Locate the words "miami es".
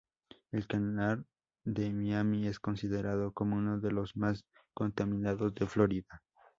1.93-2.59